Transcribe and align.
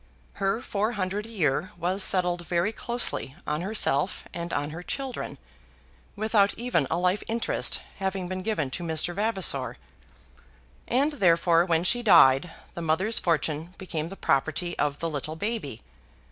Her 0.41 0.61
four 0.61 0.93
hundred 0.93 1.27
a 1.27 1.29
year 1.29 1.69
was 1.77 2.03
settled 2.03 2.47
very 2.47 2.71
closely 2.71 3.35
on 3.45 3.61
herself 3.61 4.23
and 4.33 4.51
on 4.51 4.71
her 4.71 4.81
children, 4.81 5.37
without 6.15 6.55
even 6.57 6.87
a 6.89 6.97
life 6.97 7.21
interest 7.27 7.81
having 7.97 8.27
been 8.27 8.41
given 8.41 8.71
to 8.71 8.83
Mr. 8.83 9.13
Vavasor, 9.13 9.77
and 10.87 11.13
therefore 11.13 11.65
when 11.65 11.83
she 11.83 12.01
died 12.01 12.49
the 12.73 12.81
mother's 12.81 13.19
fortune 13.19 13.75
became 13.77 14.09
the 14.09 14.15
property 14.15 14.75
of 14.79 14.97
the 14.97 15.07
little 15.07 15.35
baby. 15.35 15.83